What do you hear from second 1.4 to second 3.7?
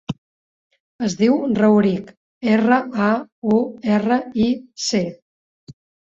Rauric: erra, a, u,